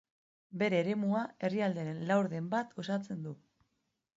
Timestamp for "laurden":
2.13-2.51